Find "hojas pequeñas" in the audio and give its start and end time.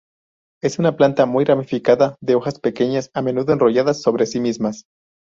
2.33-3.11